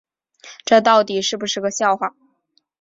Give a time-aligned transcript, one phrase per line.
[0.65, 2.15] 这到底是不是个笑话